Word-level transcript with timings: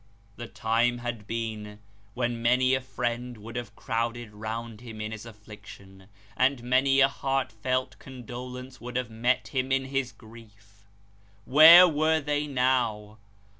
The 0.35 0.47
time 0.47 0.97
had 0.97 1.27
been 1.27 1.77
when 2.15 2.41
many 2.41 2.73
a 2.73 2.81
friend 2.81 3.37
would 3.37 3.55
have 3.55 3.75
crowded 3.75 4.33
round 4.33 4.81
him 4.81 4.99
in 4.99 5.11
his 5.11 5.27
affliction, 5.27 6.07
and 6.35 6.63
many 6.63 7.01
a 7.01 7.07
heartfelt 7.07 7.99
condolence 7.99 8.81
would 8.81 8.95
have 8.95 9.11
met 9.11 9.49
him 9.49 9.71
in 9.71 9.85
his 9.85 10.11
grief. 10.11 10.85
Where 11.45 11.87
were 11.87 12.19
they 12.19 12.47
now 12.47 13.19